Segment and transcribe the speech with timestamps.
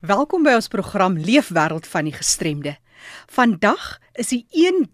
[0.00, 2.70] Welkom by ons program Leefwêreld van die Gestremde.
[3.26, 4.42] Vandag is die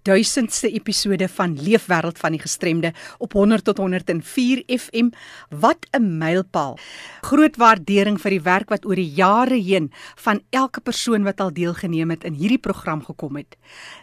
[0.06, 5.10] 1000ste episode van Leefwêreld van die Gestremde op 100 tot 104 FM.
[5.50, 6.78] Wat 'n mylpaal.
[7.22, 11.52] Groot waardering vir die werk wat oor die jare heen van elke persoon wat al
[11.52, 13.56] deelgeneem het in hierdie program gekom het.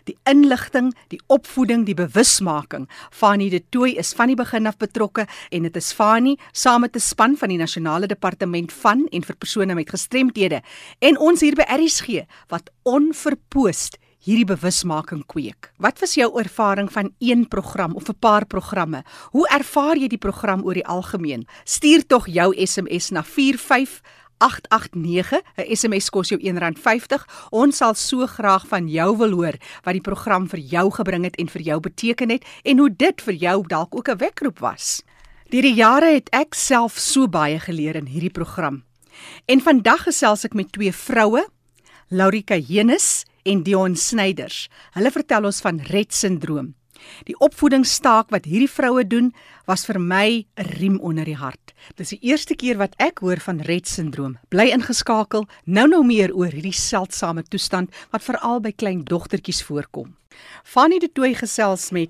[0.04, 2.90] Die inligting, die opvoeding, die bewusmaking.
[3.10, 6.96] Fanie de Tooi is van die begin af betrokke en dit is Fanie saam met
[6.96, 10.62] 'n span van die Nasionale Departement van en vir persone met gestremthede
[11.00, 13.93] en ons hier by RSG wat onverpoost
[14.23, 15.73] hierdie bewusmaking kweek.
[15.83, 19.04] Wat was jou ervaring van een program of 'n paar programme?
[19.32, 21.47] Hoe ervaar jy die program oor die algemeen?
[21.63, 25.41] Stuur tog jou SMS na 45889.
[25.57, 27.27] 'n SMS kos jou R1.50.
[27.49, 31.35] Ons sal so graag van jou wil hoor wat die program vir jou gebring het
[31.35, 35.03] en vir jou beteken het en hoe dit vir jou dalk ook 'n wekroep was.
[35.49, 38.83] Deur die jare het ek self so baie geleer in hierdie program.
[39.45, 41.47] En vandag gesels ek met twee vroue,
[42.09, 44.67] Laurika Henus en Dion Snyders.
[44.95, 46.73] Hulle vertel ons van Rett sindroom.
[47.27, 49.33] Die opvoedingstaak wat hierdie vroue doen,
[49.67, 51.73] was vir my 'n riem onder die hart.
[51.95, 54.38] Dis die eerste keer wat ek hoor van Rett sindroom.
[54.49, 60.16] Bly ingeskakel, nou nou meer oor hierdie seldsame toestand wat veral by klein dogtertjies voorkom.
[60.64, 62.09] Fanny de Tooi gesels met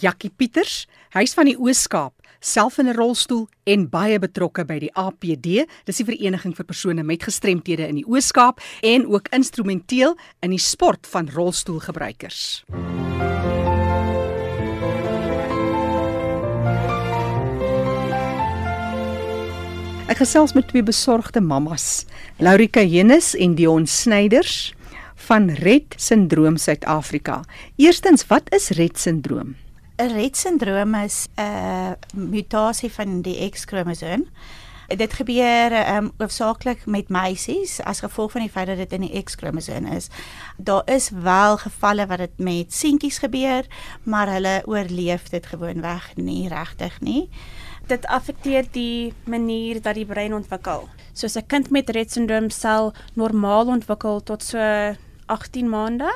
[0.00, 4.92] Jakkie Pieters, hy's van die Oos-Kaap self in 'n rolstoel en baie betrokke by die
[4.96, 10.50] APD, dis die vereniging vir persone met gestremthede in die Oos-Kaap en ook instrumenteel in
[10.50, 12.64] die sport van rolstoelgebruikers.
[20.08, 22.06] Ek gesels met twee besorgde mammas,
[22.38, 24.74] Laurika Hennis en Dion Snyders
[25.30, 27.44] van Rett sindroom Suid-Afrika.
[27.76, 29.54] Eerstens, wat is Rett sindroom?
[29.96, 34.26] 'n Rett sindroom is 'n mutasie van die X-kromosoom.
[34.88, 39.22] Dit gebeur um hoofsaaklik met meisies as gevolg van die feit dat dit in die
[39.22, 40.08] X-kromosoom is.
[40.56, 43.66] Daar is wel gevalle wat dit met seentjies gebeur,
[44.02, 47.28] maar hulle oorleef dit gewoonweg nie regtig nie.
[47.86, 50.88] Dit affekteer die manier dat die brein ontwikkel.
[51.12, 54.58] Soos 'n kind met Rett sindroom sal normaal ontwikkel tot so
[55.30, 56.10] 18 maande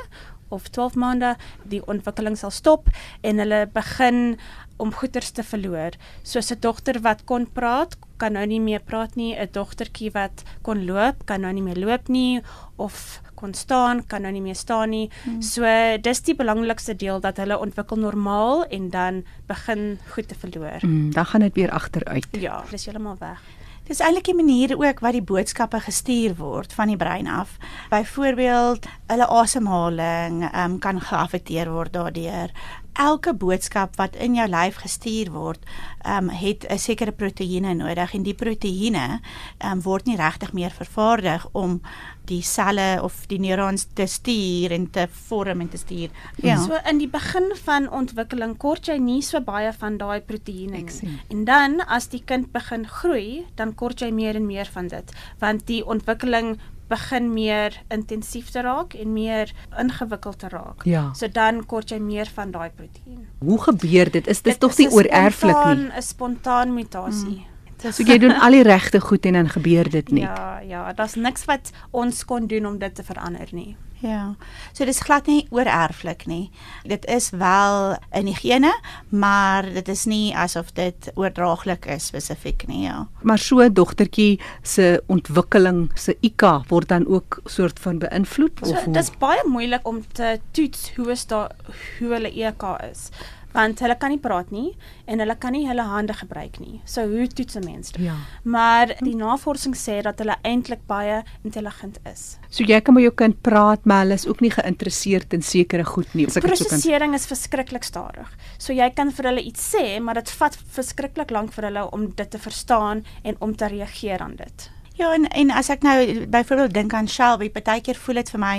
[0.54, 1.34] of 12 maande
[1.70, 2.90] die ontwikkeling sal stop
[3.22, 4.36] en hulle begin
[4.82, 5.94] om goeters te verloor.
[6.22, 10.42] Soos 'n dogter wat kon praat, kan nou nie meer praat nie, 'n dogtertjie wat
[10.62, 12.42] kon loop, kan nou nie meer loop nie
[12.76, 15.10] of kon staan, kan nou nie meer staan nie.
[15.24, 15.42] Hmm.
[15.42, 15.64] So
[16.00, 20.80] dis die belangrikste deel dat hulle ontwikkel normaal en dan begin goed te verloor.
[20.80, 22.26] Hmm, dan gaan dit weer agteruit.
[22.30, 23.42] Ja, dis heeltemal weg.
[23.84, 27.58] Dis eintlik 'n manier ook wat die boodskappe gestuur word van die brein af.
[27.90, 32.48] Byvoorbeeld, hulle asemhaling um, kan geaffekteer word daardeur.
[32.94, 35.62] Elke boodskap wat in jou lyf gestuur word,
[36.06, 39.20] um, het 'n sekere proteïene nodig en die proteïene
[39.64, 41.80] um, word nie regtig meer vervaardig om
[42.24, 46.08] die selle of die neurons te stuur en te vorm en te stuur.
[46.36, 46.56] Ja.
[46.62, 51.18] So in die begin van ontwikkeling kort jy nie so baie van daai proteïene nie.
[51.30, 55.12] En dan as die kind begin groei, dan kort jy meer en meer van dit,
[55.38, 56.56] want die ontwikkeling
[56.94, 60.84] begin meer intensief te raak en meer ingewikkeld te raak.
[60.88, 61.06] Ja.
[61.18, 63.26] So dan kort jy meer van daai proteïen.
[63.44, 64.30] Hoe gebeur dit?
[64.30, 65.90] Is dit tog nie oorerflik nie?
[65.90, 67.40] 'n Spontaan mutasie.
[67.40, 67.53] Hmm.
[67.92, 70.24] So jy doen al die regte goed en dan gebeur dit nie.
[70.24, 73.74] Ja, ja, daar's niks wat ons kon doen om dit te verander nie.
[74.04, 74.34] Ja.
[74.76, 76.50] So dis glad nie oorerflik nie.
[76.88, 78.72] Dit is wel in die gene,
[79.08, 83.06] maar dit is nie asof dit oordraaglik is spesifiek nie, ja.
[83.22, 88.90] Maar so dogtertjie se ontwikkeling, se IQ word dan ook soort van beïnvloed so, of
[88.90, 91.56] Dit is baie moeilik om te toets hoe is daar
[91.98, 93.08] hoe hulle IQ is
[93.54, 94.72] want hulle kan nie praat nie
[95.06, 96.80] en hulle kan nie hulle hande gebruik nie.
[96.84, 98.02] So hoe toets 'n mens dit?
[98.02, 98.16] Ja.
[98.42, 102.38] Maar die navorsing sê dat hulle eintlik baie intelligent is.
[102.50, 105.84] So jy kan met jou kind praat, maar hulle is ook nie geïnteresseerd in sekere
[105.84, 106.26] goed nie.
[106.26, 108.28] Prosesering is verskriklik stadig.
[108.58, 112.10] So jy kan vir hulle iets sê, maar dit vat verskriklik lank vir hulle om
[112.14, 114.70] dit te verstaan en om te reageer aan dit.
[114.94, 118.52] Ja en en as ek nou byvoorbeeld dink aan Shelby, partykeer voel dit vir my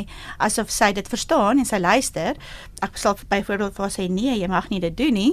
[0.44, 2.36] asof sy dit verstaan en sy luister.
[2.84, 5.30] Ek sal byvoorbeeld vir haar sê nee, jy mag nie dit doen nie.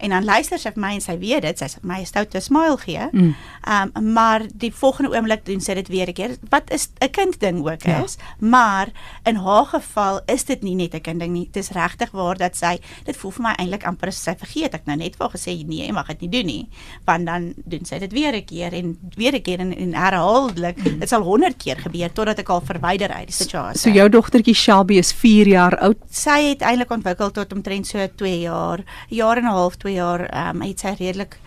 [0.00, 2.78] En dan luister sy vir my en sy weet dit, sy sê my 'n smile
[2.80, 3.08] gee.
[3.12, 3.34] Mm.
[3.68, 6.36] Um maar die volgende oomblik doen sy dit weer 'n keer.
[6.48, 8.04] Wat is 'n kind ding ook ja.
[8.04, 8.88] is, maar
[9.24, 11.48] in haar geval is dit nie net 'n kind ding nie.
[11.52, 14.86] Dit is regtig waar dat sy dit voel vir my eintlik amper sy vergeet ek
[14.86, 16.68] nou net vir gesê nee, jy mag dit nie doen nie.
[17.04, 20.45] Want dan doen sy dit weer 'n keer en weer 'n keer en, en herhaal
[20.46, 20.76] herhaaldelik.
[20.84, 20.98] Mm.
[20.98, 23.80] Dit sal 100 keer gebeur totdat ek al verwyder uit die situasie.
[23.80, 25.98] So jou dogtertjie Shelby is 4 jaar oud.
[26.10, 30.26] Sy het eintlik ontwikkel tot omtrent so 2 jaar, jaar en 'n half, 2 jaar,
[30.26, 31.38] ehm um, het sy redelik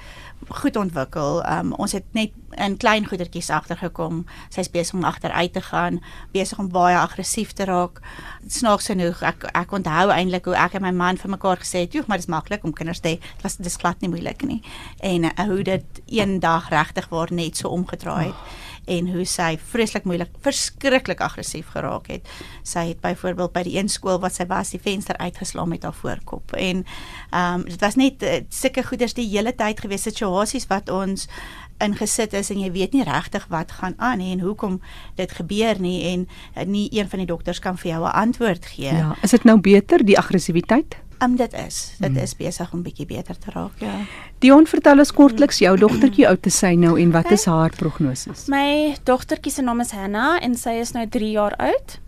[0.48, 1.44] goed ontwikkel.
[1.44, 4.26] Ehm um, ons het net in klein goedertjies agtergekom.
[4.50, 6.00] Sy's besig om agteruit te gaan,
[6.32, 8.02] besig om baie aggressief te raak.
[8.48, 11.94] Snaaks genoeg, ek ek onthou eintlik hoe ek en my man vir mekaar gesê het,
[11.94, 13.20] "Joe, maar dis maklik om kinders te hê.
[13.20, 14.62] Dit was dis glad nie moeilik nie."
[15.00, 18.34] En uh, hoe dit een dag regtig waar net so omgedraai het.
[18.34, 22.30] Oh en hoe sy vreeslik moeilik, verskriklik aggressief geraak het.
[22.68, 25.96] Sy het byvoorbeeld by die een skool wat sy was, die venster uitgeslaan met haar
[25.96, 26.56] voorkop.
[26.58, 26.84] En
[27.30, 31.28] ehm um, dit was net uh, sulke goeders die hele tyd gewees situasies wat ons
[31.80, 34.80] ingesit is en jy weet nie regtig wat gaan aan nie en hoekom
[35.16, 38.66] dit gebeur nie en uh, nie een van die dokters kan vir jou 'n antwoord
[38.66, 38.94] gee.
[38.94, 40.98] Ja, is dit nou beter die aggressiwiteit?
[41.24, 41.96] Um, dit is.
[42.00, 42.18] Dit hmm.
[42.18, 43.92] is besig om bietjie beter te raak, ja.
[44.40, 48.32] Dion, vertel ons kortliks jou dogtertjie oud te sy nou en wat is haar prognose?
[48.48, 52.00] My dogtertjie se naam is Hannah en sy is nou 3 jaar oud.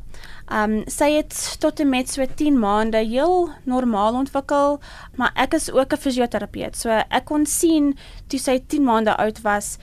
[0.52, 1.34] Um sy het
[1.64, 4.80] tot en met so 10 maande heel normaal ontwikkel,
[5.16, 6.76] maar ek is ook 'n fisioterapeut.
[6.76, 9.78] So ek kon sien toe sy 10 maande oud was,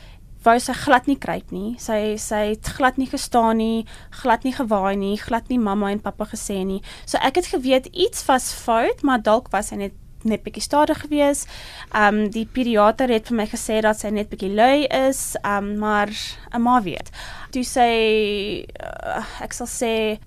[0.45, 1.77] wou sy glad nie kruip nie.
[1.79, 3.87] Sy sy het glad nie gestaan nie,
[4.23, 6.83] glad nie gewaai nie, glad nie mamma en pappa gesê nie.
[7.07, 9.93] So ek het geweet iets was fout, maar dalk was sy net
[10.27, 11.47] net bietjie stadig gewees.
[11.95, 16.11] Um die pediater het vir my gesê dat sy net bietjie lui is, um maar
[16.53, 17.11] 'n ma weet.
[17.53, 20.19] Toe sy uh, ek sal sê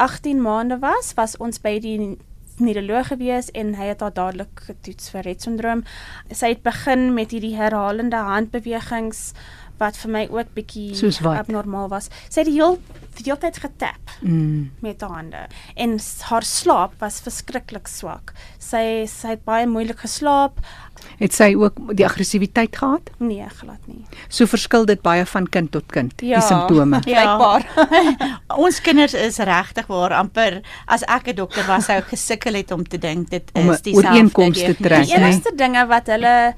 [0.00, 2.16] 18 maande was, was ons by die
[2.60, 5.82] neuroloog gewees en hy het haar dadelik getoets vir Rett syndroom.
[6.32, 9.30] Sy het begin met hierdie herhalende handbewegings
[9.80, 10.92] wat vir my ook bietjie
[11.34, 12.10] abnormaal was.
[12.28, 12.78] Sy het die heel
[13.20, 14.70] die hele tyd getap mm.
[14.84, 15.40] met haar hande
[15.74, 15.96] en
[16.30, 18.32] haar slaap was verskriklik swak.
[18.62, 20.60] Sy sy het baie moeilik geslaap.
[21.20, 23.10] Het sy ook die aggressiwiteit gehad?
[23.18, 24.04] Nee, glad nie.
[24.28, 27.00] So verskil dit baie van kind tot kind, ja, die simptome.
[27.06, 27.66] Blykbaar.
[27.66, 28.30] Ja.
[28.64, 32.84] Ons kinders is regtig waar amper as ek 'n dokter was sou gesukkel het om
[32.84, 33.90] te dink dit is dieselfde.
[33.90, 35.08] Om ooreenkomste te trek.
[35.08, 36.54] Die enigste dinge wat hulle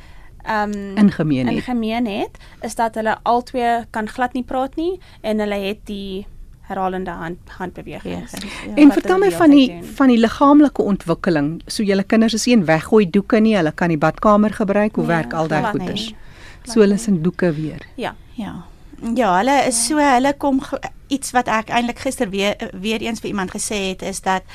[0.50, 1.56] um, in gemeen het.
[1.56, 5.82] In gemeen het is dat hulle albei kan glad nie praat nie en hulle het
[5.84, 6.26] die
[6.72, 8.30] herhalende hand handbewegings.
[8.30, 9.84] Ja, ja, en vertel my van die doen.
[9.84, 11.62] van die liggaamlike ontwikkeling.
[11.66, 14.94] So julle kinders is een weggooi doeke nie, hulle kan die badkamer gebruik.
[14.94, 16.12] Hoe ja, werk al daai goeders?
[16.62, 17.86] So hulle is in doeke weer.
[17.94, 18.14] Ja.
[18.34, 18.54] Ja.
[19.02, 20.60] Ja, hulle is so hulle kom
[21.10, 22.54] iets wat ek eintlik gister weer
[22.84, 24.46] weer eens vir iemand gesê het is dat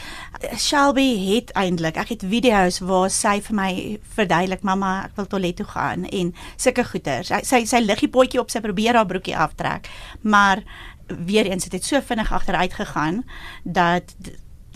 [0.55, 3.71] Shelby het eintlik ek het video's waar sy vir my
[4.15, 7.33] verduidelik mamma ek wil toilet toe gaan en sulke goeters.
[7.43, 9.91] Sy sy liggie potjie op sy probeer haar broekie aftrek,
[10.23, 10.63] maar
[11.11, 13.25] weer eens het dit so vinnig agteruit gegaan
[13.63, 14.15] dat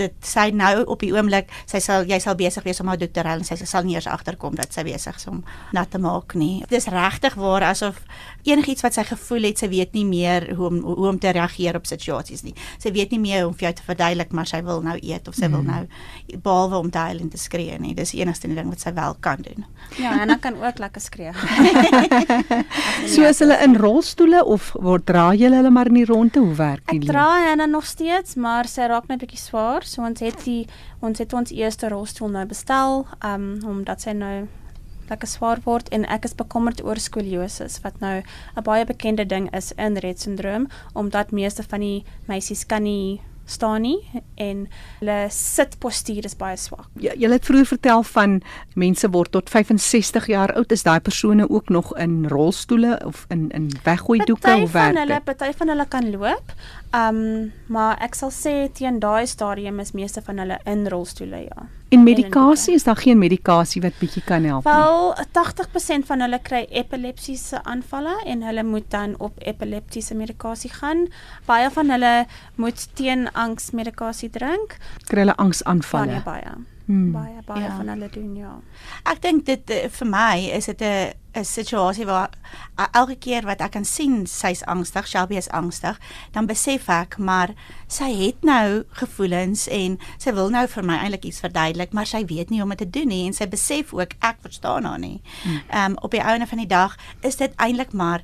[0.01, 3.41] dit sy nou op die oomblik sy sal jy sal besig wees om haar ruil
[3.41, 5.41] en sy sal nie eers agterkom dat sy besig is om
[5.75, 6.61] nat te maak nie.
[6.69, 8.01] Dit is regtig waar asof
[8.47, 11.77] enigiets wat sy gevoel het, sy weet nie meer hoe om hoe om te reageer
[11.77, 12.55] op situasies nie.
[12.81, 15.27] Sy weet nie meer hoe om vir jou te verduidelik maar sy wil nou eet
[15.29, 15.57] of sy mm.
[15.57, 17.93] wil nou behalwe om te huil en te skree nie.
[17.97, 19.65] Dis die enigste ding wat sy wel kan doen.
[19.99, 21.33] Ja, en dan kan ook lekker skree.
[23.13, 26.55] so is hulle in rolstoele of word dra jy hulle maar in die ronde hoe
[26.57, 27.03] werk dit?
[27.03, 30.65] Ek dra hulle nog steeds, maar sy raak net bietjie swaar so ons het die
[31.01, 34.47] ons het ons eerste rolstoel nou bestel um omdat sy nou
[35.11, 39.49] lekker swaar word en ek is bekommerd oor skoliose wat nou 'n baie bekende ding
[39.55, 43.99] is in Rett syndroom omdat meeste van die meisies kan nie staan nie
[44.35, 44.67] en
[44.99, 46.87] hulle sitpostuur is baie swak.
[47.03, 48.37] Ja, jy het vroeër vertel van
[48.79, 50.71] mense word tot 65 jaar oud.
[50.71, 54.97] Is daai persone ook nog in rolstoele of in in weggooi doeke of werk?
[54.97, 56.55] Hulle party van hulle kan loop.
[56.91, 61.67] Um maar ek sal sê teen daai stadium is meeste van hulle in rolstoele ja.
[61.91, 64.73] En medikasie is daar geen medikasie wat bietjie kan help nie.
[64.73, 71.07] Wel 80% van hulle kry epilepsiese aanvalle en hulle moet dan op epileptiese medikasie gaan.
[71.47, 72.13] Baie van hulle
[72.55, 74.77] moet teen angsmedikasie drink.
[75.07, 76.21] Kry hulle angsaanvalle.
[76.23, 76.55] Baie baie.
[76.91, 77.11] Hmm.
[77.11, 77.75] Baie baie ja.
[77.77, 78.51] van hulle doen ja.
[79.07, 82.29] Ek dink dit eh, vir my is dit 'n 'n situasie waar
[82.91, 85.99] elke keer wat ek kan sien sy's angstig, Shelby is angstig,
[86.31, 87.53] dan besef ek maar
[87.87, 92.25] sy het nou gevoelens en sy wil nou vir my eintlik iets verduidelik, maar sy
[92.25, 94.99] weet nie hoe om dit te doen nie en sy besef ook ek verstaan haar
[94.99, 95.21] nie.
[95.43, 95.61] Hmm.
[95.69, 98.23] Ehm um, op die einde van die dag is dit eintlik maar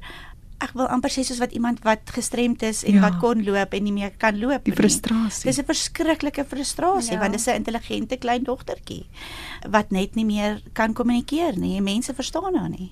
[0.60, 3.02] ek wil amper sê soos wat iemand wat gestremd is en ja.
[3.02, 4.74] wat kon loop en nie meer kan loop nie.
[4.74, 5.46] Die frustrasie.
[5.50, 7.20] Dis 'n verskriklike frustrasie ja.
[7.20, 9.06] want dis 'n intelligente klein dogtertjie
[9.70, 11.82] wat net nie meer kan kommunikeer nie.
[11.82, 12.92] Mense verstaan haar nie.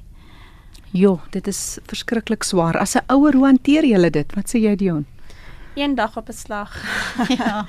[0.91, 2.77] Jo, dit is verskriklik swaar.
[2.77, 4.35] As 'n ouer, hoe hanteer jy dit?
[4.35, 5.05] Wat sê jy, Dion?
[5.75, 6.71] Een dag op 'n slag.
[7.39, 7.67] ja.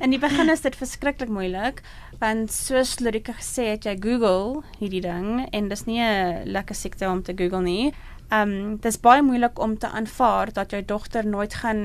[0.00, 1.82] In die begin is dit verskriklik moeilik
[2.18, 7.08] want soos Lorika gesê het, jy Google hierdie ding en dis nie 'n lekker siekte
[7.10, 7.92] om te Google nie.
[8.32, 11.82] Ehm um, dis baie moeilik om te aanvaar dat jou dogter nooit gaan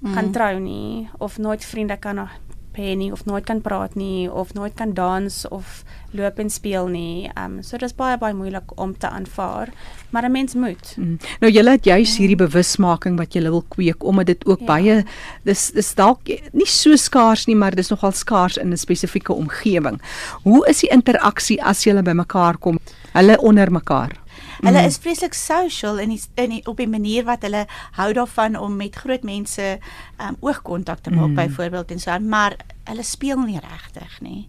[0.00, 0.14] mm.
[0.14, 2.28] gaan trou nie of nooit vriende kan
[2.76, 5.82] hê nie of nooit kan praat nie of nooit kan dans of
[6.16, 7.28] loop en speel nie.
[7.32, 9.72] Ehm um, so dis baie baie moeilik om te aanvaar,
[10.10, 10.94] maar 'n mens moet.
[10.96, 11.18] Mm.
[11.40, 14.66] Nou julle het juis hierdie bewusmaking wat julle wil kweek omdat dit ook ja.
[14.66, 15.04] baie
[15.42, 16.20] dis dis dalk
[16.52, 20.00] nie so skaars nie, maar dis nogal skaars in 'n spesifieke omgewing.
[20.42, 22.78] Hoe is die interaksie as julle bymekaar kom?
[23.12, 24.25] Hulle onder mekaar.
[24.60, 24.86] Hulle mm.
[24.86, 27.66] is vreeslik social in die, in die, op 'n manier wat hulle
[27.98, 29.78] hou daarvan om met groot mense
[30.20, 31.34] um oogkontak te maak mm.
[31.34, 34.48] byvoorbeeld en so maar hulle speel nie regtig nie.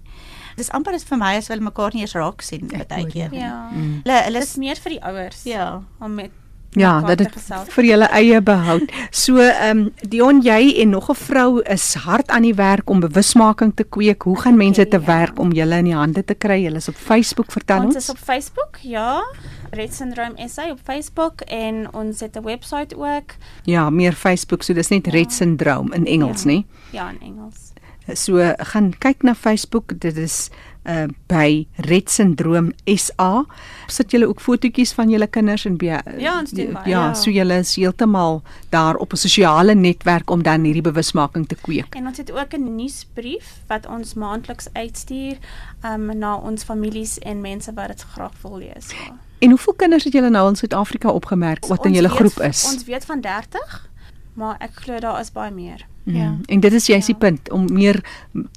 [0.55, 3.33] Dis amper is vir my as hulle mekaar nie eens raak sien baie keer.
[3.33, 3.69] Ja.
[3.71, 4.01] Mm.
[4.03, 5.43] Hulle hulle is meer vir die ouers.
[5.43, 6.31] Ja, om met
[6.75, 7.33] Ja, dat dit
[7.73, 8.91] vir julle eie behoud.
[9.11, 12.99] So ehm um, Dion jy en nog 'n vrou is hard aan die werk om
[12.99, 14.23] bewusmaking te kweek.
[14.23, 15.05] Hoe gaan mense te ja.
[15.05, 16.61] werk om julle in die hande te kry?
[16.63, 17.95] Julle is op Facebook, vertel ons.
[17.95, 19.23] Ons is op Facebook, ja.
[19.71, 23.35] Red Syndrome SA op Facebook en ons het 'n webwerf ook.
[23.63, 25.11] Ja, meer Facebook, so dis net ja.
[25.11, 26.49] Red Syndrome in Engels, ja.
[26.49, 26.65] nê?
[26.91, 27.71] Ja, in Engels.
[28.13, 30.49] So gaan kyk na Facebook, dit is
[30.87, 33.45] uh by Red Syndroom SA.
[33.87, 36.89] Sit julle ook fotootjies van julle kinders en by Ja, ons doen baie.
[36.89, 41.47] Ja, ja, so julle is heeltemal daar op 'n sosiale netwerk om dan hierdie bewusmaking
[41.47, 41.95] te kweek.
[41.95, 45.37] En ons het ook 'n nuusbrief wat ons maandeliks uitstuur
[45.83, 48.89] um na ons families en mense wat dit graag wil lees.
[48.89, 49.15] Ja.
[49.39, 52.65] En hoeveel kinders het julle nou in Suid-Afrika opgemerk wat in julle groep is?
[52.73, 53.89] Ons weet van 30,
[54.33, 55.85] maar ek glo daar is baie meer.
[56.07, 56.15] Mm.
[56.15, 56.37] Ja.
[56.45, 57.13] En dit is juist ja.
[57.13, 58.03] die punt om meer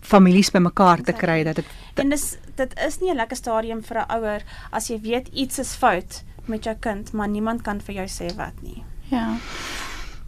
[0.03, 1.65] families bymekaar te kry dat dit
[1.95, 5.59] En dis dit is nie 'n lekker stadium vir 'n ouer as jy weet iets
[5.59, 8.85] is fout met jou kind, maar niemand kan vir jou sê wat nie.
[9.09, 9.37] Ja.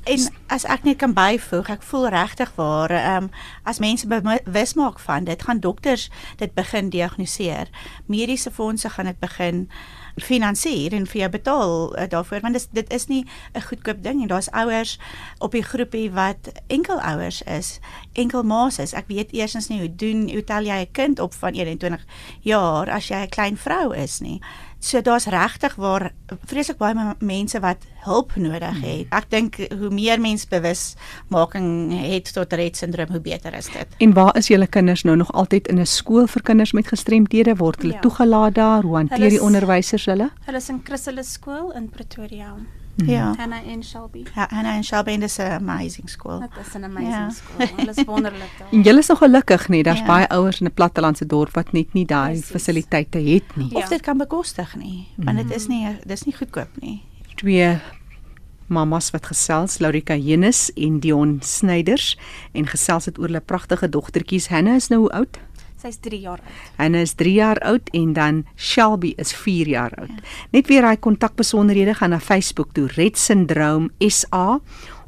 [0.03, 3.31] En as ek net kan byvoeg, ek voel regtig waar, ehm um,
[3.63, 7.71] as mense bewus maak van dit, gaan dokters dit begin diagnoseer.
[8.07, 9.69] Mediese fondse gaan dit begin
[10.17, 14.19] finansier en vir jou betaal uh, daarvoor want dis dit is nie 'n goedkoop ding
[14.19, 14.27] nie.
[14.27, 14.99] Daar's ouers
[15.39, 17.81] op die groepie wat enkel ouers is,
[18.13, 18.93] enkel ma's is.
[18.93, 22.05] Ek weet eersins nie hoe doen hoe tel jy 'n kind op van 21
[22.41, 24.41] jaar as jy 'n klein vrou is nie.
[24.83, 26.11] So daar's regtig waar
[26.51, 29.07] vreeslik baie mense wat hulp nodig het.
[29.15, 33.95] Ek dink hoe meer mense bewusmaking het tot Rett syndroom, hoe beter is dit.
[34.03, 37.57] En waar is julle kinders nou nog altyd in 'n skool vir kinders met gestremdhede?
[37.57, 38.01] Word hulle ja.
[38.01, 38.83] toegelaat daar?
[38.83, 40.31] Hoe hanteer die onderwysers hulle?
[40.45, 42.57] Hulle is in Chrysalis skool in Pretoria.
[42.95, 43.09] Mm.
[43.09, 43.35] Ja.
[43.37, 44.25] Hannah en Shelby.
[44.35, 46.41] Ja, Hannah en Shelby is 'n amazing school.
[46.41, 47.31] Dit is 'n amazing ja.
[47.31, 47.67] school.
[47.77, 48.69] Hulle is wonderlik daar.
[48.71, 49.83] En julle is nog gelukkig nie.
[49.83, 50.07] Daar's ja.
[50.07, 53.69] baie ouers in 'n plattelandse dorp wat net nie daai fasiliteite het nie.
[53.71, 53.77] Ja.
[53.77, 57.03] Of dit kan bekostig nie, want dit is nie dis nie goedkoop nie.
[57.35, 57.81] Twee
[58.67, 62.19] mamas wat gesels, Laurika Jenus en Dion Snyders
[62.53, 64.49] en gesels het oor hulle pragtige dogtertjies.
[64.49, 65.39] Hannah is nou hoe oud?
[65.83, 66.59] Sy's 3 jaar oud.
[66.79, 70.15] Hannah is 3 jaar oud en dan Shelby is 4 jaar oud.
[70.15, 70.23] Ja.
[70.51, 74.61] Net weer daai kontakbesonderhede gaan na Facebook toe Red Syndrome SA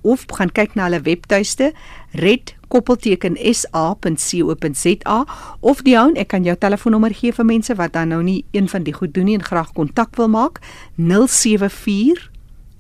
[0.03, 1.71] of gaan kyk na hulle webtuiste
[2.13, 5.19] red koppelteken sa.co.za
[5.61, 8.69] of die ou ek kan jou telefoonnommer gee vir mense wat dan nou nie een
[8.69, 10.61] van die goed doen nie en graag kontak wil maak
[10.99, 12.29] 074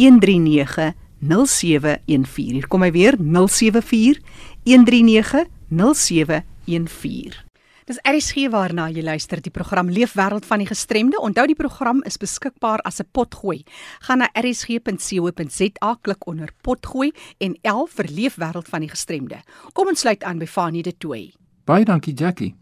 [0.03, 0.93] 139
[1.25, 4.21] 0714 hier kom hy weer 074
[4.67, 7.44] 139 0714
[7.85, 11.19] Dis RSG waarna jy luister die program Leefwêreld van die Gestremde.
[11.21, 13.65] Onthou die program is beskikbaar as 'n potgooi.
[14.01, 19.37] Gaan na rsg.co.za, klik onder potgooi en L vir Leefwêreld van die Gestremde.
[19.75, 21.35] Kom ons sluit aan by Fanie de Tooi.
[21.65, 22.55] Baie dankie Jackie.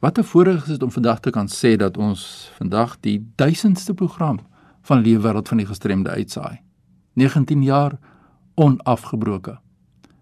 [0.00, 3.94] Wat 'n voorreg is dit om vandag te kan sê dat ons vandag die 1000ste
[3.94, 4.38] program
[4.82, 6.60] van Leefwêreld van die Gestremde uitsaai.
[7.14, 7.98] 19 jaar
[8.54, 9.58] onafgebroke.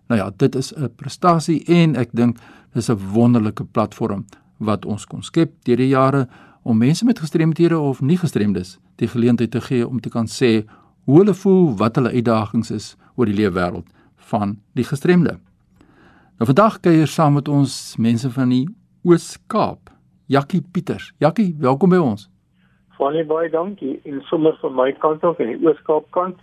[0.06, 2.38] Nou ja, dit is 'n prestasie en ek dink
[2.74, 4.24] dis 'n wonderlike platform
[4.58, 6.28] wat ons kon skep deur die jare
[6.62, 10.64] om mense met gestremthede of nie gestremdes die geleentheid te gee om te kan sê
[11.04, 13.86] hoe hulle voel, wat hulle uitdagings is oor die lewe wêreld
[14.30, 15.38] van die gestremde.
[16.38, 18.64] Nou vandag kuier saam met ons mense van die
[19.04, 19.92] Oos-Kaap.
[20.26, 21.12] Jakkie Pieters.
[21.20, 22.30] Jakkie, welkom by ons.
[22.98, 26.40] Baie baie dankie in sommer van my kant af en die Oos-Kaap kant.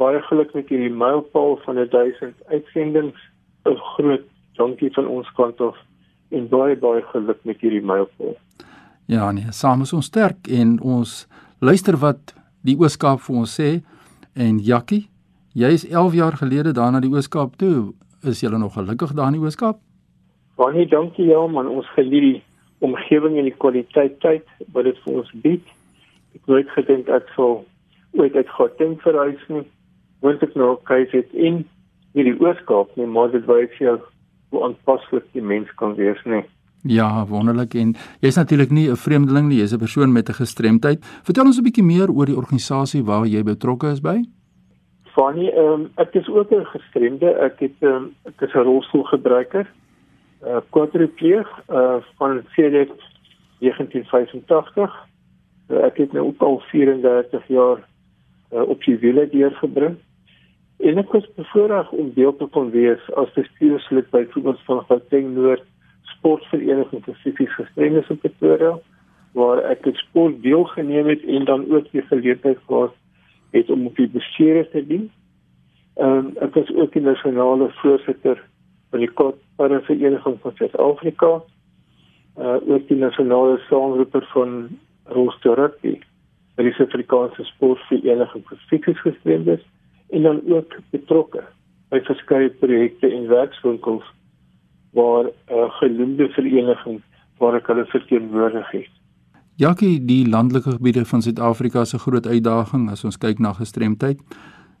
[0.00, 3.20] Baie geluk met hierdie mylpaal van 1000 uitsendings.
[3.66, 5.78] 'n Groot dankie van ons kant af
[6.34, 8.36] en baie baie geluk met hierdie mylpaal.
[9.10, 11.26] Ja nee, saam is ons sterk en ons
[11.60, 12.34] luister wat
[12.64, 13.70] die Ooskaap vir ons sê
[14.34, 15.04] en Jakkie,
[15.52, 17.92] jy is 11 jaar gelede daar na die Ooskaap toe.
[18.24, 19.78] Is jy nog gelukkig daar in die Ooskaap?
[20.56, 22.42] Baie dankie ja man, ons geniet die
[22.84, 25.70] omgewing en die kwaliteit tyd wat dit vir ons bied.
[26.34, 27.64] Ek nooit gedink ek sou
[28.18, 29.64] ooit uit Gauteng verhuis nie.
[30.24, 31.64] Want ek nou KZN
[32.14, 33.98] hierdie Ooskaap, nee, maar dit wys jou
[34.54, 36.44] hoe aanpaslik die mens kan wees nie.
[36.84, 41.04] Ja, wonderlik en jy's natuurlik nie 'n vreemdeling nie, jy's 'n persoon met 'n gestremdheid.
[41.24, 44.22] Vertel ons 'n bietjie meer oor die organisasie waar jy betrokke is by.
[45.14, 47.28] Fanny, ehm um, ek is ook 'n gestremde.
[47.40, 49.66] Ek het ehm um, ek is 'n rolstoelgebruiker.
[50.46, 53.00] uh, quadripleeg uh, van sedert
[53.58, 55.08] 1985.
[55.68, 57.78] Uh, ek het nou ook al 34 jaar
[58.52, 59.96] uh, op die wiele deurgebring.
[60.84, 65.30] En ek was bevoorreg om deel te kon wees as bestuurslid by byvoorbeeld van Gauteng
[65.32, 65.62] Noord
[66.10, 68.74] Sportvereniging vir fisies gestremdes in Pretoria
[69.38, 72.92] waar ek het sport deelgeneem het en dan ook die geleentheid gehad
[73.56, 75.08] het om op die bestuur te dien.
[75.96, 78.42] Ehm um, ek was ook die nasionale voorsitter
[78.90, 81.32] van die Kortpare Vereniging van Suid-Afrika.
[82.36, 84.68] Uh ook die nasionale saamroeper van
[85.16, 85.96] Rooster Rugby
[86.56, 89.64] by die Suid-Afrikaanse Sportvereniging vir fisies gestremdes
[90.10, 91.44] en dan ook betrokke
[91.88, 94.04] by verskeie projekte en werkswinkels
[94.94, 97.02] waar 'n uh, genoemde vereniging
[97.38, 98.90] waar ek hulle verteenwoordig het.
[99.56, 104.18] Jackie, die landelike gebiede van Suid-Afrika se groot uitdaging as ons kyk na gestremdheid.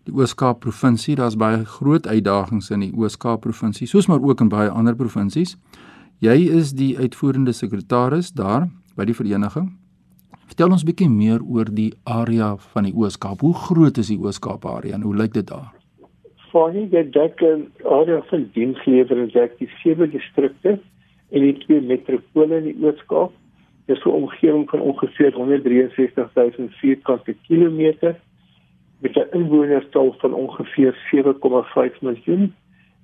[0.04, 4.48] Die Oos-Kaap provinsie, daar's baie groot uitdagings in die Oos-Kaap provinsie, soos maar ook in
[4.48, 5.56] baie ander provinsies.
[6.18, 9.72] Jy is die uitvoerende sekretaris daar by die vereniging.
[10.46, 13.40] Vertel ons 'n bietjie meer oor die area van die Oos-Kaap.
[13.40, 15.72] Hoe groot is die Oos-Kaap area en hoe lyk dit daar?
[16.50, 20.78] Funny that that can area van dienslewering dek die sewe distrikte
[21.30, 23.32] en die twee metropole in die Oos-Kaap
[23.86, 28.20] dis 'n omgewing van ongeveer 163000 vierkante kilometer
[28.98, 32.54] met 'n inwonerstal van ongeveer 7,5 miljoen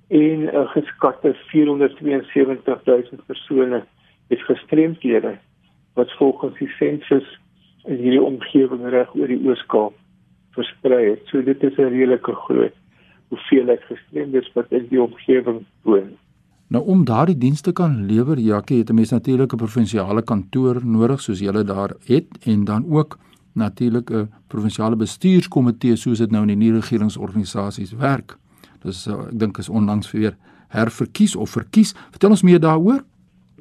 [0.07, 3.83] en 'n geskatte 472000 persone
[4.27, 5.37] met gestremdhede
[5.93, 7.39] wat volgens die sensus
[7.83, 9.93] in hierdie omgewing reg oor die Oos-Kaap
[10.55, 11.25] versprei het.
[11.31, 12.75] So dit is 'n redelike groot
[13.31, 16.11] hoeveelheid gestremdes wat in die omgewing woon.
[16.67, 21.21] Nou om daardie dienste kan lewer, Jackie, het 'n mens natuurlik 'n provinsiale kantoor nodig
[21.21, 23.17] soos julle daar het en dan ook
[23.53, 28.37] natuurlik 'n provinsiale bestuurskomitee soos dit nou in die nie regeringsorganisasies werk.
[28.83, 30.35] Dis uh, ek dink is onlangs weer
[30.67, 31.93] herverkies of verkies.
[32.09, 33.03] Vertel ons meer daaroor.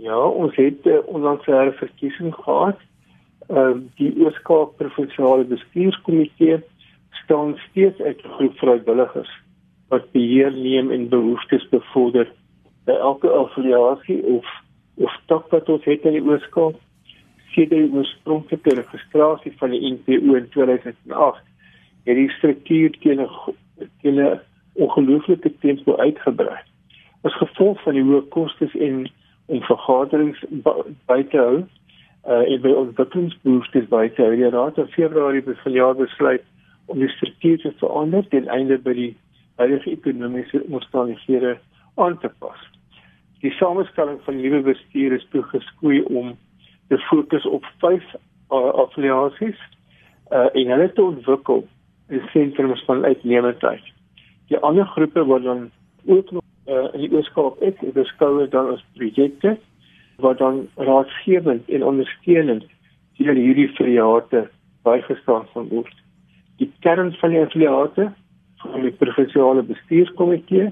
[0.00, 2.78] Ja, ons het uh, onlangs 'n herverkiesing gehad.
[3.49, 6.61] Ehm uh, die Oos-Kaap provinsiale bestuurskomitee
[7.11, 9.33] staan steeds uit 'n groep vrywilligers
[9.88, 12.33] wat beheer neem en behoeftes bevorder
[12.85, 14.47] by elke affiliasie of
[14.95, 16.80] of tak wat ons het in die Ooskaap
[17.52, 21.45] sien die oorspronklike registrasie van die NPO in 2008
[22.04, 23.30] het die struktuur teen 'n
[24.00, 24.41] teen 'n
[24.73, 26.58] ongelooflike tempo uitgebrei.
[27.23, 29.10] As gevolg van die hoë kostes en
[29.50, 30.41] om vergaderings
[31.10, 31.58] by te hou.
[32.28, 36.45] Uh, en by ontwikkelingsbehoeftes by te hou, die Raad in Februarie van jaar besluit
[36.93, 39.13] om die struktuur te verander ten einde by die
[39.60, 41.56] huidige ekonomiese omstandighede
[42.00, 42.60] aan te pas.
[43.41, 46.34] Die samestelling van nuwe bestuur is toe geskoei om
[46.89, 49.60] te fokus op vyf uh, affiliasies
[50.32, 51.65] uh, en hulle te ontwikkel
[52.10, 53.93] in sentrums van uitnemendheid.
[54.50, 55.71] Die ander groepe wat dan
[56.06, 59.56] ook nog uh, in die Ooskaap is, is beskouer dan as projekte
[60.21, 62.67] wat dan raadgewend en ondersteunend
[63.19, 64.47] deur hierdie affiliate
[64.85, 65.97] bygestaan van word.
[66.61, 68.11] Die kern van die affiliate
[68.63, 70.71] van die provinsiale bestuurskomitee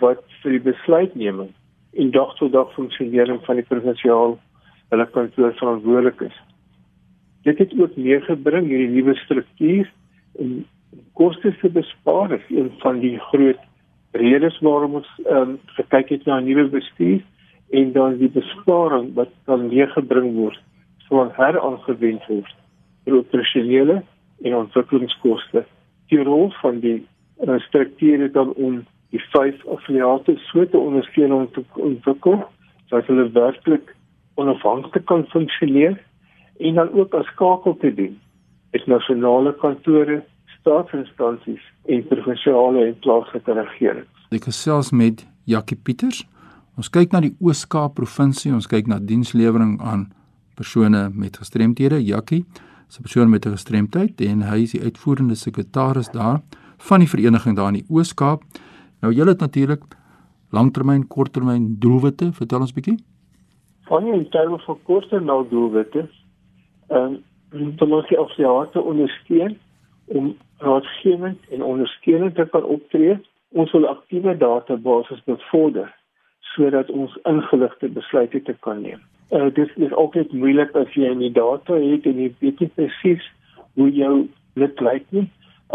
[0.00, 1.52] wat vir die besluitneming
[1.98, 4.36] en dag tot dag funksionering van die provinsiaal
[4.92, 6.36] hulle kantoor verantwoordelik is.
[7.44, 9.88] Dit het ook meegebring hierdie nuwe struktuur
[10.40, 10.60] en
[11.18, 13.67] kostes te bespaar is een van die groot
[14.12, 17.20] redes waarom ons ehm um, gekyk het na 'n nuwe bestuur
[17.70, 20.60] en dan die besparing wat dan meegebring word
[21.08, 22.54] sou heraangewend word
[23.04, 24.02] vir operasionele
[24.44, 25.64] en ontwikkelingskoste.
[26.08, 27.06] Die rol van die
[27.46, 32.42] uh, struktuur is dan om die vyf affiliate so te ondersteun om te ontwikkel
[32.88, 33.94] dat hulle werklik
[34.40, 35.96] onafhanklik kan funksioneer
[36.58, 38.18] en dan ook as skakel te dien
[38.72, 40.22] met nasionale kantore,
[40.68, 44.26] staatsinstansies en provinsiale en plaaslike regerings.
[44.34, 46.26] Ek gesels met Jackie Pieters.
[46.78, 50.10] Ons kyk na die Oos-Kaap provinsie, ons kyk na dienslewering aan
[50.58, 52.02] persone met gestremthede.
[52.04, 52.44] Jackie
[52.88, 56.40] is 'n persoon met 'n gestremdheid en hy is die uitvoerende sekretaris daar
[56.78, 58.42] van die vereniging daar in die Oos-Kaap.
[59.00, 59.82] Nou julle het natuurlik
[60.50, 62.32] langtermyn, korttermyn doelwitte.
[62.32, 62.98] Vertel ons bietjie.
[63.88, 66.08] Van die terme van korttermyn doelwitte.
[66.88, 67.18] Ehm
[67.50, 69.56] um, dan moet jy ook ja ondersteun
[70.04, 73.18] om raadgewend en ondersteunend te kan optree.
[73.48, 75.94] Ons wil aktiewe database bevorder
[76.40, 79.00] sodat ons ingeligte besluite te kan neem.
[79.30, 83.24] Uh, dit is altyd moeilik as jy nie data het en jy weet nie presies
[83.76, 84.14] hoe jou
[84.58, 85.26] lid lyk nie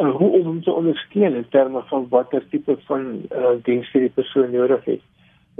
[0.02, 4.10] en hoe om hom te ondersteun in terme van watter tipe van uh, dienste die
[4.10, 5.04] persoon nodig het.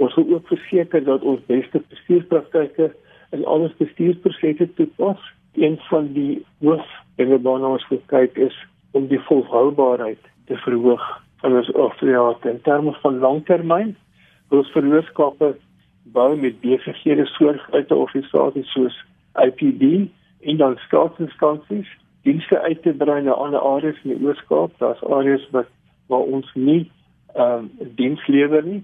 [0.02, 2.90] Ons wil ook verseker dat ons beste bestuurspraktyke
[3.30, 5.22] in al ons bestuursprosesse toepas.
[5.54, 8.56] Een van die hoofdinge waarna ons kyk is
[8.94, 11.04] om die volhoubaarheid te verhoog
[11.42, 13.96] van ons affiliate in terme van langtermyn.
[14.54, 15.54] Ons verhoogskappe
[16.14, 19.00] bou met besighede soortgelyke organisasies soos
[19.42, 20.06] IPD
[20.46, 21.90] en dan staatsinstansies
[22.24, 24.78] dienste uit te brei na ander areas in die Oos-Kaap.
[24.78, 25.68] Daar's areas wat
[26.12, 26.84] waar ons nie
[27.34, 28.82] ehm um, diens lewer nie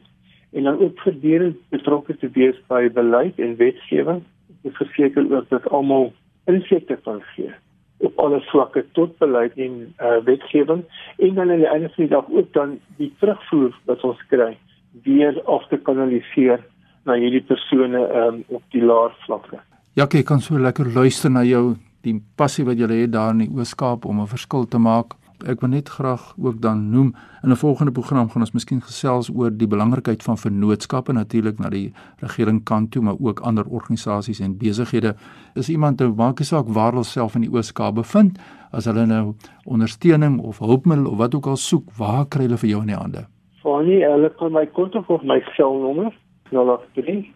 [0.51, 4.25] en dan ook voortdurend betrokke te wees by beleid en wetgewing.
[4.63, 6.13] Dit verseker ook dat almal
[6.51, 7.55] insette kan gee
[8.01, 10.85] op alle vlakke tot beleid en uh, wetgewing
[11.19, 14.57] en dan aan die einde van die dag ook dan die terugvoer wat ons kry
[15.05, 16.65] weer af te kanaliseer
[17.05, 19.61] na hierdie persone um, op die laer vlakke.
[19.99, 23.45] Ja, ek kan so lekker luister na jou die passie wat jy het daar in
[23.45, 27.51] die Oos-Kaap om 'n verskil te maak ek wil net graag ook dan noem in
[27.51, 31.93] 'n volgende program gaan ons miskien gesels oor die belangrikheid van vennootskappe natuurlik na die
[32.21, 35.15] regering kant toe maar ook ander organisasies en besighede.
[35.55, 38.39] Is iemand nou maak nie saak waar hulle self in die Oos-Kaap bevind
[38.73, 42.71] as hulle nou ondersteuning of hulpmiddel of wat ook al soek waar kry hulle vir
[42.71, 43.27] jou in die hande?
[43.63, 46.13] Fanny hulle kan my kontak of my selnommer
[46.51, 47.27] 083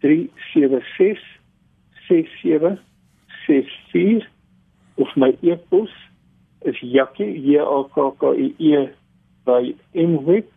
[0.00, 1.20] 376
[2.08, 4.28] 6764
[4.94, 6.09] of my e-pos
[6.62, 8.88] is Jackie J A K K I E
[9.44, 10.54] by mweb.co.za.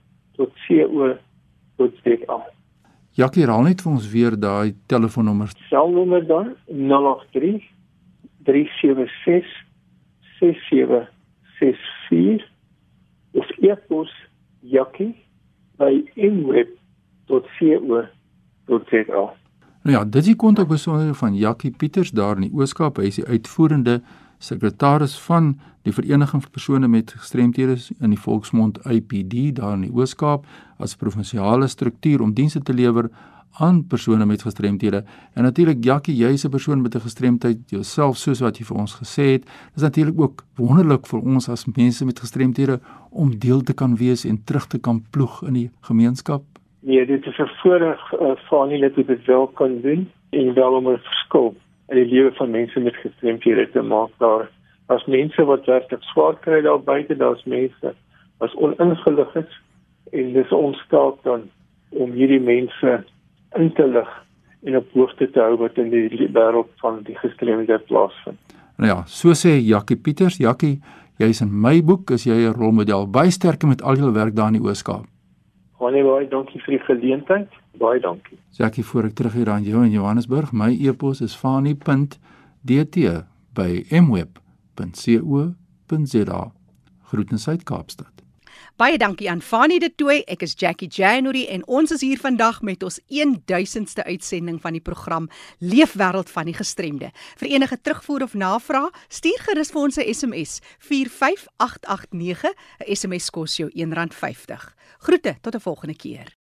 [3.13, 5.49] Jackie, raal net vir ons weer daai telefoonnommer.
[5.69, 7.61] Selnommer dan 083
[8.43, 9.45] 376
[10.39, 12.51] 6764
[13.33, 14.11] of e-pos
[14.59, 15.15] Jackie
[15.77, 16.83] by mweb.co.za.
[19.83, 23.01] Nou ja, dit is die kontakbesonderhede van Jackie Pieters daar in die Ooskaap.
[23.03, 23.97] Hy is die uitvoerende
[24.39, 29.91] sekretaris van die vereniging vir persone met gestremthede in die volksmond IPD daar in die
[29.91, 30.47] Oos-Kaap
[30.79, 33.09] as provinsiale struktuur om dienste te lewer
[33.61, 35.03] aan persone met gestremthede.
[35.35, 38.93] En natuurlik Jackie, jy's 'n persoon met 'n gestremdheid jouself soos wat jy vir ons
[38.95, 39.43] gesê het.
[39.43, 42.79] Dit is natuurlik ook wonderlik vir ons as mense met gestremthede
[43.11, 46.43] om deel te kan wees en terug te kan ploeg in die gemeenskap.
[46.85, 50.73] Nee, dit is 'n voorreg uh, vir nie net dit wel kan doen en wel
[50.73, 51.55] om 'n verskil
[51.87, 54.49] in die lewe van mense met gestremdhede te maak daar
[54.85, 57.93] as mense wat werklik swaar kry daar buite daar's mense
[58.37, 59.53] wat oningelig is
[60.11, 61.49] en dis ons taak dan
[61.89, 63.03] om hierdie mense
[63.55, 64.11] in te lig
[64.63, 68.39] en op hoogte te hou wat in die wêreld van die gestremdhede plaasvind.
[68.77, 70.79] Nou ja, so sê Jakkie Pieters, Jakkie,
[71.21, 73.07] jy's in my boek is jy 'n rolmodel.
[73.07, 75.12] Baie sterkte met al jou werk daar in die Ooskaap.
[75.83, 77.49] Baie baie dankie vir die geleentheid.
[77.81, 78.37] Baie dankie.
[78.55, 82.97] Jackie, voor ek terug hier aan jou in Johannesburg, my e-pos is fani.dt
[83.57, 85.51] by mweb.co.za.
[87.11, 88.22] Groetens uit Kaapstad.
[88.73, 90.23] Baie dankie aan Fani de Tooy.
[90.25, 94.81] Ek is Jackie January en ons is hier vandag met ons 1000ste uitsending van die
[94.81, 95.29] program
[95.61, 97.11] Leefwêreld van die Gestremde.
[97.37, 102.49] Vir enige terugvoer of navraag, stuur gerus vir ons 'n SMS 45889.
[102.81, 104.73] 'n SMS kos jou R1.50.
[105.05, 106.42] Groete tot 'n volgende keer.